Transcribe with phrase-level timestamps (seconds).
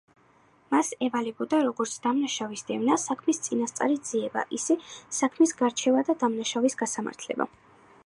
[0.75, 4.81] მას ევალებოდა როგორც დამნაშავის დევნა, საქმის წინასწარი ძიება, ისე
[5.21, 7.53] საქმის გარჩევა და დამნაშავის გასამართლება.